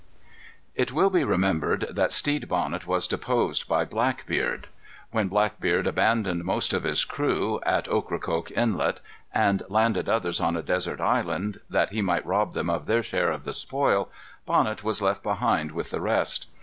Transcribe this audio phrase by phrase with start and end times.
[0.73, 4.65] It will be remembered that Stede Bonnet was deposed by Blackbeard.
[5.11, 8.99] When Blackbeard abandoned most of his crew, at Ocracoke Inlet,
[9.31, 13.29] and landed others on a desert island, that he might rob them of their share
[13.29, 14.09] of the spoil,
[14.47, 16.47] Bonnet was left behind with the rest.